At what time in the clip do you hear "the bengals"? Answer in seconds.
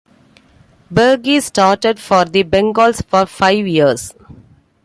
2.25-3.05